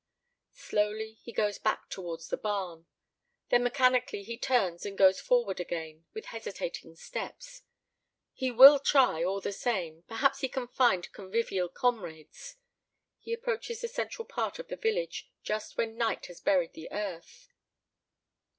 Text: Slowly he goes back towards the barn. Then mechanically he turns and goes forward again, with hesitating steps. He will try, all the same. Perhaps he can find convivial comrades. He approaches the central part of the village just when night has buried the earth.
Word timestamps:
Slowly 0.55 1.13
he 1.21 1.31
goes 1.31 1.59
back 1.59 1.87
towards 1.87 2.29
the 2.29 2.35
barn. 2.35 2.87
Then 3.49 3.63
mechanically 3.63 4.23
he 4.23 4.35
turns 4.35 4.83
and 4.83 4.97
goes 4.97 5.21
forward 5.21 5.59
again, 5.59 6.05
with 6.15 6.25
hesitating 6.33 6.95
steps. 6.95 7.61
He 8.33 8.49
will 8.49 8.79
try, 8.79 9.23
all 9.23 9.41
the 9.41 9.51
same. 9.53 10.01
Perhaps 10.07 10.39
he 10.39 10.49
can 10.49 10.67
find 10.67 11.11
convivial 11.13 11.69
comrades. 11.69 12.55
He 13.19 13.31
approaches 13.31 13.81
the 13.81 13.87
central 13.87 14.25
part 14.25 14.57
of 14.57 14.69
the 14.69 14.75
village 14.75 15.29
just 15.43 15.77
when 15.77 15.97
night 15.97 16.25
has 16.25 16.39
buried 16.41 16.73
the 16.73 16.91
earth. 16.91 17.49